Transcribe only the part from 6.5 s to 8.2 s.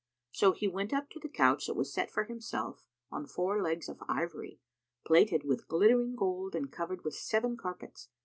and covered with seven carpets.